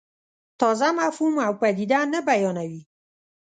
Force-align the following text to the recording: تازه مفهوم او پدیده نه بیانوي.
تازه 0.59 0.87
مفهوم 0.99 1.35
او 1.45 1.53
پدیده 1.61 1.99
نه 2.13 2.19
بیانوي. 2.27 2.81